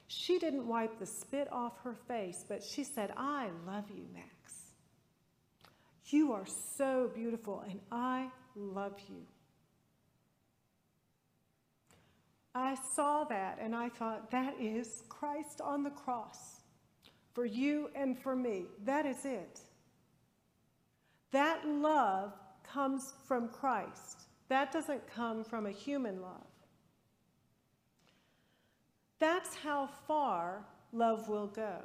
She 0.07 0.37
didn't 0.37 0.67
wipe 0.67 0.99
the 0.99 1.07
spit 1.07 1.51
off 1.51 1.79
her 1.83 1.95
face, 2.07 2.45
but 2.47 2.63
she 2.63 2.83
said, 2.83 3.11
I 3.17 3.49
love 3.65 3.85
you, 3.89 4.05
Max. 4.13 4.27
You 6.05 6.33
are 6.33 6.45
so 6.45 7.09
beautiful, 7.15 7.63
and 7.67 7.79
I 7.91 8.27
love 8.55 8.99
you. 9.09 9.25
I 12.55 12.75
saw 12.95 13.23
that 13.25 13.57
and 13.61 13.75
I 13.75 13.89
thought, 13.89 14.29
that 14.31 14.55
is 14.59 15.03
Christ 15.09 15.61
on 15.61 15.83
the 15.83 15.89
cross 15.89 16.61
for 17.33 17.45
you 17.45 17.89
and 17.95 18.17
for 18.17 18.35
me. 18.35 18.65
That 18.83 19.05
is 19.05 19.25
it. 19.25 19.59
That 21.31 21.67
love 21.67 22.33
comes 22.63 23.13
from 23.27 23.49
Christ. 23.49 24.27
That 24.49 24.71
doesn't 24.71 25.07
come 25.07 25.43
from 25.43 25.65
a 25.65 25.71
human 25.71 26.21
love. 26.21 26.45
That's 29.19 29.55
how 29.55 29.87
far 30.07 30.65
love 30.91 31.29
will 31.29 31.47
go 31.47 31.77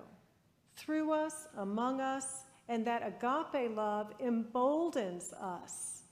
through 0.76 1.12
us, 1.12 1.46
among 1.56 2.00
us, 2.00 2.44
and 2.68 2.86
that 2.86 3.02
agape 3.06 3.74
love 3.74 4.12
emboldens 4.20 5.32
us. 5.32 6.02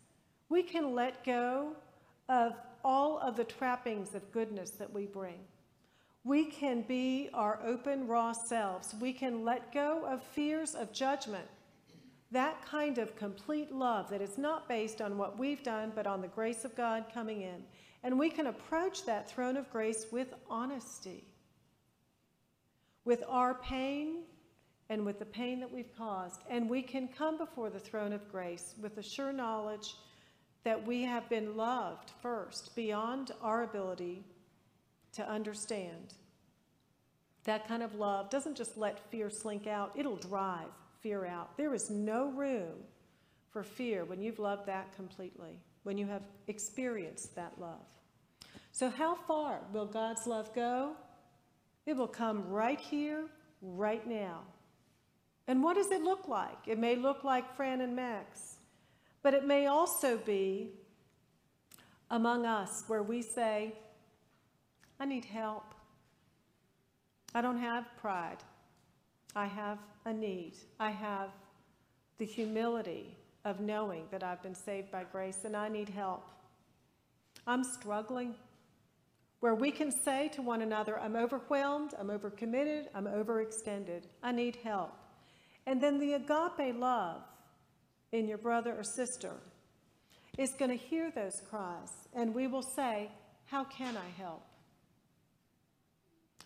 We 0.49 0.63
can 0.63 0.95
let 0.95 1.25
go 1.25 1.73
of 2.29 2.53
all 2.87 3.19
of 3.19 3.37
the 3.37 3.45
trappings 3.45 4.15
of 4.15 4.31
goodness 4.31 4.71
that 4.71 4.93
we 4.93 5.07
bring. 5.07 5.41
We 6.23 6.45
can 6.45 6.83
be 6.83 7.29
our 7.35 7.59
open, 7.67 8.07
raw 8.07 8.33
selves. 8.33 8.95
We 9.01 9.13
can 9.13 9.45
let 9.45 9.75
go 9.75 10.05
of 10.07 10.23
fears 10.23 10.77
of 10.77 10.93
judgment. 10.93 11.47
That 12.31 12.65
kind 12.65 12.99
of 12.99 13.17
complete 13.17 13.73
love 13.73 14.09
that 14.11 14.23
is 14.23 14.39
not 14.39 14.69
based 14.69 15.01
on 15.01 15.19
what 15.19 15.37
we've 15.37 15.65
done, 15.65 15.91
but 15.97 16.07
on 16.07 16.23
the 16.23 16.29
grace 16.29 16.65
of 16.65 16.77
God 16.77 17.07
coming 17.13 17.43
in. 17.43 17.65
And 18.05 18.21
we 18.21 18.31
can 18.31 18.47
approach 18.47 19.05
that 19.07 19.29
throne 19.29 19.57
of 19.57 19.69
grace 19.73 20.07
with 20.13 20.33
honesty, 20.49 21.25
with 23.05 23.25
our 23.29 23.55
pain 23.55 24.23
and 24.89 25.05
with 25.05 25.19
the 25.19 25.25
pain 25.25 25.59
that 25.59 25.73
we've 25.73 25.97
caused. 25.99 26.43
And 26.49 26.71
we 26.71 26.83
can 26.83 27.09
come 27.09 27.37
before 27.37 27.69
the 27.69 27.81
throne 27.81 28.13
of 28.13 28.31
grace 28.31 28.75
with 28.81 28.95
the 28.95 29.03
sure 29.03 29.33
knowledge 29.33 29.97
that 30.67 30.85
we 30.85 31.03
have 31.05 31.29
been 31.29 31.57
loved 31.57 32.11
first 32.21 32.75
beyond 32.75 33.31
our 33.41 33.63
ability 33.63 34.25
to 35.13 35.25
understand. 35.31 36.13
That 37.45 37.69
kind 37.69 37.85
of 37.85 37.95
love 37.95 38.31
doesn't 38.31 38.57
just 38.57 38.77
let 38.77 39.09
fear 39.09 39.31
slink 39.31 39.69
out, 39.69 39.93
it'll 39.95 40.17
drive 40.17 40.67
fear 41.03 41.25
out. 41.25 41.57
There 41.57 41.73
is 41.73 41.89
no 41.89 42.31
room 42.31 42.73
for 43.51 43.63
fear 43.63 44.05
when 44.05 44.21
you've 44.21 44.41
loved 44.41 44.67
that 44.67 44.93
completely, 44.97 45.61
when 45.85 45.97
you 45.97 46.09
have 46.09 46.23
experienced 46.49 47.37
that 47.37 47.53
love. 47.61 47.87
So, 48.73 48.91
how 48.91 49.15
far 49.15 49.61
will 49.73 49.87
God's 49.87 50.27
love 50.27 50.53
go? 50.53 50.97
It 51.87 51.97
will 51.97 52.09
come 52.09 52.51
right 52.51 52.81
here, 52.81 53.27
right 53.63 54.05
now. 54.05 54.41
And 55.47 55.63
what 55.63 55.77
does 55.77 55.93
it 55.93 56.03
look 56.03 56.27
like? 56.27 56.67
It 56.67 56.81
may 56.81 56.97
look 56.97 57.23
like 57.23 57.55
Fran 57.55 57.83
and 57.83 57.95
Max. 57.95 58.56
But 59.23 59.35
it 59.35 59.45
may 59.45 59.67
also 59.67 60.19
be 60.19 60.71
among 62.11 62.47
us 62.47 62.85
where 62.87 63.03
we 63.03 63.23
say, 63.23 63.75
I 65.01 65.05
need 65.05 65.25
help. 65.25 65.75
I 67.35 67.41
don't 67.41 67.59
have 67.59 67.85
pride. 68.01 68.39
I 69.35 69.47
have 69.47 69.79
a 70.05 70.13
need. 70.13 70.55
I 70.81 70.91
have 70.91 71.31
the 72.19 72.25
humility 72.25 73.17
of 73.45 73.61
knowing 73.61 74.05
that 74.11 74.23
I've 74.23 74.43
been 74.43 74.55
saved 74.55 74.91
by 74.91 75.05
grace 75.05 75.45
and 75.45 75.57
I 75.57 75.69
need 75.69 75.89
help. 75.89 76.25
I'm 77.47 77.63
struggling. 77.63 78.35
Where 79.41 79.55
we 79.55 79.71
can 79.71 79.93
say 79.93 80.29
to 80.29 80.43
one 80.43 80.63
another, 80.63 80.99
I'm 80.99 81.15
overwhelmed, 81.15 81.93
I'm 81.99 82.09
overcommitted, 82.09 82.87
I'm 82.95 83.05
overextended, 83.05 84.05
I 84.23 84.33
need 84.33 84.57
help. 84.57 84.95
And 85.67 85.81
then 85.81 85.99
the 85.99 86.15
agape 86.15 86.75
love 86.77 87.23
in 88.13 88.29
your 88.29 88.39
brother 88.39 88.75
or 88.77 88.83
sister 88.83 89.33
is 90.39 90.53
going 90.53 90.71
to 90.71 90.77
hear 90.77 91.11
those 91.11 91.43
cries, 91.49 91.91
and 92.15 92.35
we 92.35 92.47
will 92.47 92.63
say, 92.63 93.11
How 93.47 93.65
can 93.65 93.97
I 93.97 94.09
help? 94.21 94.43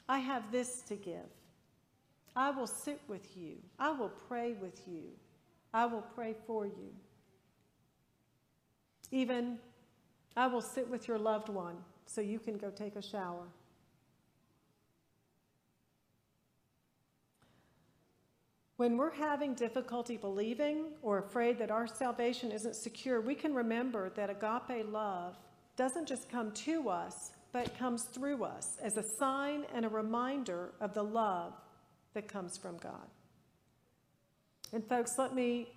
I 0.09 0.19
have 0.19 0.51
this 0.51 0.83
to 0.89 0.97
give. 0.97 1.31
I 2.35 2.51
will 2.51 2.67
sit 2.67 3.01
with 3.09 3.37
you. 3.37 3.57
I 3.79 3.91
will 3.91 4.13
pray 4.29 4.53
with 4.53 4.87
you. 4.87 5.03
I 5.73 5.87
will 5.87 6.05
pray 6.15 6.35
for 6.47 6.67
you. 6.67 6.93
Even 9.11 9.59
I 10.37 10.47
will 10.47 10.63
sit 10.63 10.89
with 10.89 11.09
your 11.09 11.19
loved 11.19 11.49
one 11.49 11.77
so 12.07 12.21
you 12.21 12.39
can 12.39 12.57
go 12.57 12.71
take 12.71 12.97
a 12.97 13.03
shower. 13.03 13.47
When 18.81 18.97
we're 18.97 19.13
having 19.13 19.53
difficulty 19.53 20.17
believing 20.17 20.87
or 21.03 21.19
afraid 21.19 21.59
that 21.59 21.71
our 21.71 21.87
salvation 21.87 22.51
isn't 22.51 22.75
secure, 22.75 23.21
we 23.21 23.35
can 23.35 23.55
remember 23.55 24.09
that 24.17 24.31
agape 24.31 24.91
love 24.91 25.37
doesn't 25.77 26.09
just 26.09 26.31
come 26.31 26.51
to 26.65 26.89
us, 26.89 27.13
but 27.53 27.79
comes 27.79 28.03
through 28.15 28.43
us 28.43 28.79
as 28.83 28.97
a 28.97 29.05
sign 29.19 29.67
and 29.75 29.85
a 29.85 29.89
reminder 29.91 30.73
of 30.81 30.95
the 30.95 31.03
love 31.03 31.53
that 32.15 32.27
comes 32.27 32.57
from 32.57 32.79
God. 32.79 33.07
And 34.73 34.83
folks, 34.89 35.11
let 35.19 35.35
me 35.35 35.69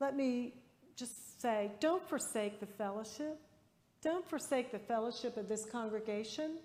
let 0.00 0.16
me 0.16 0.54
just 0.96 1.40
say, 1.40 1.70
don't 1.78 2.02
forsake 2.08 2.58
the 2.58 2.66
fellowship. 2.66 3.38
Don't 4.02 4.28
forsake 4.28 4.72
the 4.72 4.80
fellowship 4.80 5.36
of 5.36 5.48
this 5.48 5.64
congregation. 5.70 6.58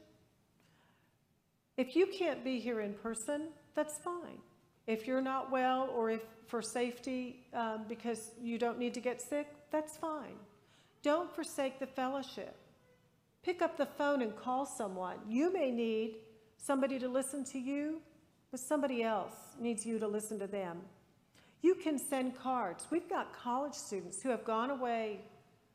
If 1.78 1.96
you 1.96 2.08
can't 2.18 2.44
be 2.44 2.60
here 2.60 2.82
in 2.82 2.96
person, 2.96 3.50
that's 3.76 3.94
fine. 4.04 4.40
If 4.88 5.06
you're 5.06 5.22
not 5.22 5.52
well 5.52 5.90
or 5.94 6.10
if 6.10 6.22
for 6.48 6.62
safety 6.62 7.46
um, 7.54 7.84
because 7.90 8.32
you 8.42 8.58
don't 8.58 8.80
need 8.80 8.94
to 8.94 9.02
get 9.02 9.22
sick, 9.22 9.48
that's 9.70 9.98
fine. 9.98 10.38
Don't 11.04 11.34
forsake 11.36 11.78
the 11.80 11.88
fellowship. 11.88 12.56
Pick 13.44 13.62
up 13.62 13.78
the 13.78 13.86
phone 13.86 14.22
and 14.22 14.36
call 14.36 14.66
someone. 14.66 15.18
You 15.28 15.52
may 15.54 15.72
need 15.72 16.16
somebody 16.58 17.00
to 17.00 17.08
listen 17.08 17.44
to 17.46 17.60
you, 17.60 18.02
but 18.50 18.62
somebody 18.62 19.04
else 19.04 19.36
needs 19.60 19.86
you 19.86 20.00
to 20.00 20.08
listen 20.08 20.40
to 20.40 20.48
them. 20.48 20.80
You 21.62 21.76
can 21.76 22.00
send 22.00 22.38
cards. 22.38 22.88
We've 22.90 23.10
got 23.10 23.34
college 23.34 23.74
students 23.74 24.22
who 24.22 24.30
have 24.30 24.46
gone 24.46 24.70
away 24.70 25.20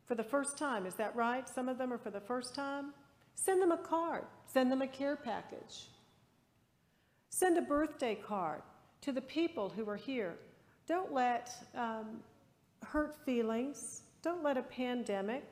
for 0.06 0.14
the 0.14 0.24
first 0.24 0.56
time. 0.58 0.86
Is 0.86 0.94
that 0.94 1.14
right? 1.14 1.48
Some 1.48 1.68
of 1.68 1.76
them 1.76 1.92
are 1.92 1.98
for 1.98 2.10
the 2.10 2.20
first 2.20 2.54
time. 2.54 2.92
Send 3.34 3.60
them 3.60 3.72
a 3.72 3.78
card, 3.78 4.24
send 4.46 4.70
them 4.70 4.82
a 4.82 4.86
care 4.86 5.16
package. 5.16 5.88
Send 7.30 7.56
a 7.56 7.62
birthday 7.62 8.14
card 8.14 8.62
to 9.02 9.12
the 9.12 9.20
people 9.20 9.68
who 9.68 9.88
are 9.88 9.96
here. 9.96 10.36
Don't 10.86 11.12
let 11.12 11.50
um, 11.74 12.20
hurt 12.82 13.14
feelings, 13.24 14.02
don't 14.22 14.42
let 14.42 14.56
a 14.56 14.62
pandemic, 14.62 15.44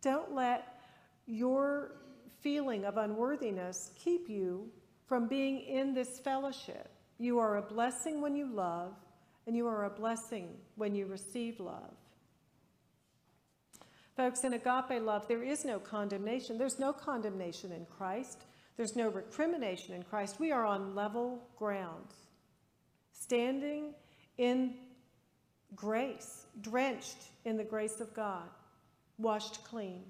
don't 0.00 0.34
let 0.34 0.80
your 1.26 1.92
feeling 2.40 2.84
of 2.84 2.96
unworthiness 2.96 3.92
keep 3.96 4.28
you 4.28 4.68
from 5.06 5.28
being 5.28 5.60
in 5.60 5.94
this 5.94 6.18
fellowship. 6.18 6.90
You 7.18 7.38
are 7.38 7.58
a 7.58 7.62
blessing 7.62 8.20
when 8.20 8.34
you 8.34 8.46
love, 8.46 8.94
and 9.46 9.56
you 9.56 9.66
are 9.66 9.84
a 9.84 9.90
blessing 9.90 10.48
when 10.76 10.94
you 10.94 11.06
receive 11.06 11.60
love. 11.60 11.94
Folks, 14.16 14.44
in 14.44 14.54
agape 14.54 15.02
love, 15.02 15.28
there 15.28 15.42
is 15.42 15.64
no 15.64 15.78
condemnation. 15.78 16.58
There's 16.58 16.78
no 16.78 16.92
condemnation 16.92 17.72
in 17.72 17.86
Christ. 17.86 18.42
There's 18.76 18.96
no 18.96 19.08
recrimination 19.08 19.94
in 19.94 20.02
Christ. 20.02 20.40
We 20.40 20.52
are 20.52 20.64
on 20.64 20.94
level 20.94 21.42
ground 21.56 22.14
standing 23.22 23.94
in 24.38 24.74
grace, 25.76 26.46
drenched 26.60 27.28
in 27.44 27.56
the 27.56 27.64
grace 27.64 28.00
of 28.00 28.12
God, 28.14 28.48
washed 29.18 29.64
clean. 29.64 30.02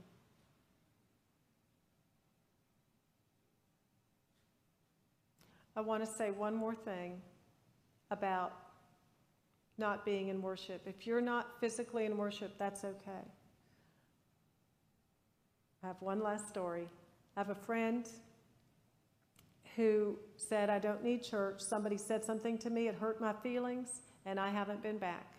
I 5.76 5.80
want 5.80 6.04
to 6.04 6.10
say 6.10 6.30
one 6.30 6.54
more 6.54 6.74
thing 6.74 7.20
about 8.10 8.52
not 9.78 10.04
being 10.04 10.28
in 10.28 10.42
worship. 10.42 10.82
If 10.86 11.06
you're 11.06 11.22
not 11.22 11.60
physically 11.60 12.04
in 12.04 12.16
worship, 12.16 12.58
that's 12.58 12.84
okay. 12.84 13.24
I 15.82 15.86
have 15.86 15.96
one 16.00 16.22
last 16.22 16.48
story. 16.48 16.88
I 17.36 17.40
have 17.40 17.50
a 17.50 17.54
friend 17.54 18.06
who 19.76 20.18
said, 20.36 20.68
I 20.68 20.78
don't 20.78 21.02
need 21.02 21.22
church. 21.22 21.60
Somebody 21.60 21.96
said 21.96 22.24
something 22.24 22.58
to 22.58 22.70
me, 22.70 22.88
it 22.88 22.94
hurt 22.94 23.20
my 23.20 23.32
feelings, 23.32 24.02
and 24.26 24.38
I 24.38 24.50
haven't 24.50 24.82
been 24.82 24.98
back. 24.98 25.32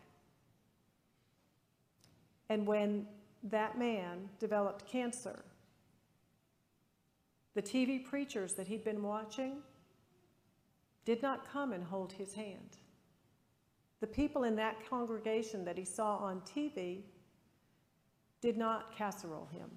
And 2.49 2.65
when 2.65 3.07
that 3.43 3.77
man 3.77 4.29
developed 4.39 4.87
cancer, 4.87 5.43
the 7.53 7.61
TV 7.61 8.03
preachers 8.03 8.53
that 8.53 8.67
he'd 8.67 8.83
been 8.83 9.03
watching 9.03 9.57
did 11.05 11.21
not 11.21 11.47
come 11.51 11.73
and 11.73 11.83
hold 11.83 12.13
his 12.13 12.33
hand. 12.33 12.77
The 13.99 14.07
people 14.07 14.43
in 14.43 14.55
that 14.55 14.89
congregation 14.89 15.63
that 15.65 15.77
he 15.77 15.85
saw 15.85 16.17
on 16.17 16.41
TV 16.41 17.03
did 18.41 18.57
not 18.57 18.95
casserole 18.95 19.47
him. 19.51 19.69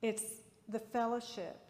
It's 0.00 0.22
the 0.68 0.78
fellowship. 0.78 1.60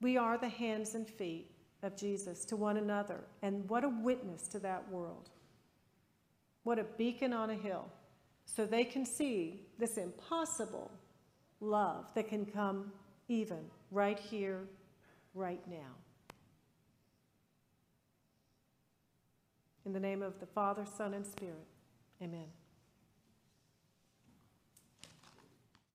We 0.00 0.16
are 0.16 0.36
the 0.36 0.48
hands 0.48 0.94
and 0.94 1.08
feet 1.08 1.50
of 1.82 1.96
Jesus 1.96 2.44
to 2.46 2.56
one 2.56 2.76
another. 2.76 3.20
And 3.42 3.68
what 3.68 3.84
a 3.84 3.88
witness 3.88 4.48
to 4.48 4.58
that 4.60 4.90
world. 4.90 5.30
What 6.62 6.78
a 6.78 6.84
beacon 6.84 7.32
on 7.32 7.50
a 7.50 7.54
hill. 7.54 7.86
So 8.46 8.66
they 8.66 8.84
can 8.84 9.04
see 9.04 9.62
this 9.78 9.96
impossible 9.96 10.90
love 11.60 12.06
that 12.14 12.28
can 12.28 12.44
come 12.44 12.92
even 13.28 13.60
right 13.90 14.18
here, 14.18 14.60
right 15.34 15.60
now. 15.68 15.94
In 19.86 19.92
the 19.92 20.00
name 20.00 20.22
of 20.22 20.40
the 20.40 20.46
Father, 20.46 20.84
Son, 20.96 21.12
and 21.14 21.26
Spirit, 21.26 21.66
amen. 22.22 22.46